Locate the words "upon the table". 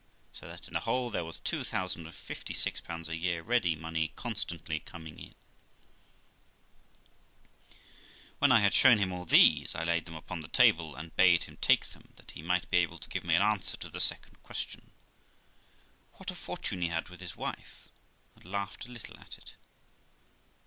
10.15-10.95